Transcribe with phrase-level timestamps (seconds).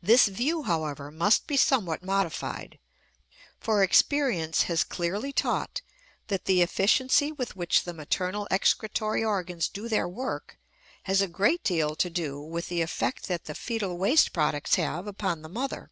[0.00, 2.78] This view, however, must be somewhat modified,
[3.58, 5.82] for experience has clearly taught
[6.28, 10.60] that the efficiency with which the maternal excretory organs do their work
[11.06, 15.08] has a great deal to do with the effect that the fetal waste products have
[15.08, 15.90] upon the mother.